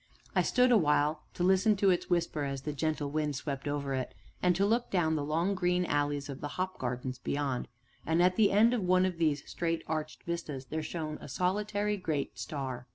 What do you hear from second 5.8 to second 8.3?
alleys of the hop gardens beyond; and